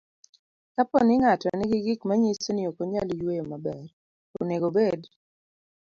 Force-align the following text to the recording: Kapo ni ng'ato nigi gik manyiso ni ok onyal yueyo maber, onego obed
Kapo 0.75 0.97
ni 1.03 1.15
ng'ato 1.21 1.47
nigi 1.55 1.77
gik 1.85 2.01
manyiso 2.07 2.49
ni 2.53 2.63
ok 2.69 2.77
onyal 2.83 3.09
yueyo 3.19 3.43
maber, 3.51 3.81
onego 4.39 4.65
obed 4.71 5.01